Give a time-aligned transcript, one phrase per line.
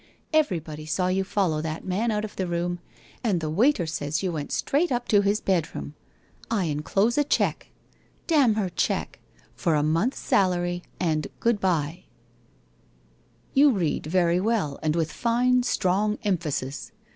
[0.33, 2.79] Everybody saw you follow that man out of the room,
[3.23, 5.93] and the waiter says you went straight up to his bedroom.
[6.49, 7.67] I enclose a cheque."—
[8.25, 9.19] damn her cheque!—
[9.55, 12.05] "for a month's salary, and good bye."
[12.97, 16.91] '* You read very well and with fine strong emphasis